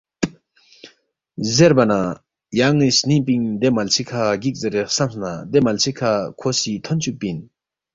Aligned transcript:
زیربا 1.55 1.83
نہ 1.89 1.99
یان٘ی 2.59 2.89
سنِنگ 2.97 3.23
پِنگ 3.25 3.45
دے 3.61 3.69
ملسی 3.75 4.03
کھہ 4.09 4.21
گِک 4.41 4.55
زیرے 4.61 4.81
خسمس 4.89 5.13
نہ 5.21 5.31
دے 5.51 5.59
ملسی 5.65 5.91
کھہ 5.97 6.11
کھو 6.39 6.49
سی 6.59 6.71
تھون 6.83 6.97
چُوکپی 7.03 7.27
اِن 7.29 7.37